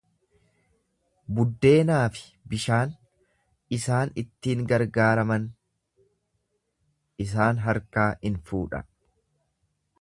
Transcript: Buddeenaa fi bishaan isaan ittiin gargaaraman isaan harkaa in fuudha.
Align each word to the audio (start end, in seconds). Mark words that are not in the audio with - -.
Buddeenaa 1.39 2.07
fi 2.15 2.23
bishaan 2.53 2.95
isaan 3.79 4.15
ittiin 4.23 4.65
gargaaraman 4.73 5.47
isaan 7.27 7.65
harkaa 7.69 8.09
in 8.31 8.45
fuudha. 8.51 8.85